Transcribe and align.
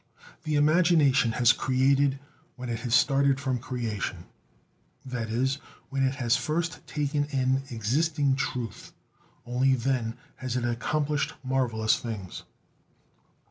The 0.45 0.55
imagination 0.55 1.33
has 1.33 1.53
created 1.53 2.17
when 2.55 2.69
it 2.69 2.79
has 2.79 2.95
started 2.95 3.39
from 3.39 3.59
creation: 3.59 4.25
that 5.05 5.29
is, 5.29 5.59
when 5.91 6.03
it 6.03 6.15
has 6.15 6.35
first 6.35 6.79
taken 6.87 7.25
in 7.25 7.61
existing 7.69 8.35
truth. 8.35 8.93
Only 9.45 9.75
then 9.75 10.15
has 10.37 10.55
it 10.55 10.65
accomplished 10.65 11.33
marvelous 11.43 11.99
things. 11.99 12.41